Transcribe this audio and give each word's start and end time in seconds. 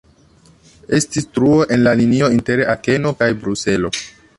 Estis 0.99 1.29
truo 1.37 1.61
en 1.77 1.85
la 1.89 1.95
linio 2.03 2.33
inter 2.41 2.67
Akeno 2.77 3.17
kaj 3.23 3.33
Bruselo. 3.45 3.99